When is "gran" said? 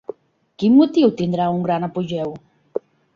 1.67-1.85